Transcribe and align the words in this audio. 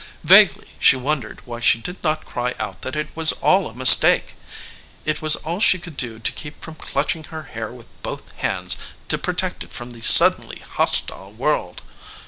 Vaguely 0.23 0.65
she 0.79 0.95
wondered 0.95 1.43
why 1.45 1.59
she 1.59 1.77
did 1.79 2.03
not 2.03 2.25
cry 2.25 2.55
out 2.57 2.81
that 2.81 2.95
it 2.95 3.15
was 3.15 3.33
all 3.33 3.69
a 3.69 3.73
mistake. 3.75 4.33
It 5.05 5.21
was 5.21 5.35
all 5.35 5.59
she 5.61 5.77
could 5.77 5.95
do 5.95 6.17
to 6.17 6.31
keep 6.31 6.59
from 6.63 6.73
clutching 6.73 7.25
her 7.25 7.43
hair 7.43 7.71
with 7.71 7.85
both 8.01 8.35
bands 8.41 8.77
to 9.09 9.19
protect 9.19 9.63
it 9.63 9.71
from 9.71 9.91
the 9.91 10.01
suddenly 10.01 10.63
hostile 10.67 11.31
world. 11.31 11.83